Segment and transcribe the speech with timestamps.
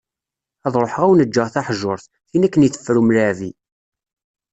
[0.65, 3.51] Ad ruḥeγ ad awen-ğğeγ taḥjurt, tin akken i teffer umlaԑbi.